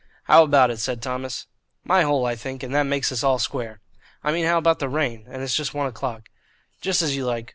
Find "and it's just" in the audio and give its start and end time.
5.29-5.75